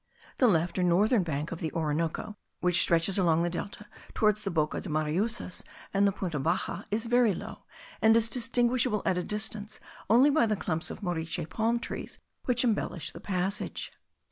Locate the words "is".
6.89-7.05, 8.17-8.27